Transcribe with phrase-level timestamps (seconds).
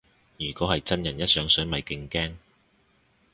[0.39, 2.33] 如果係真人一上水咪勁驚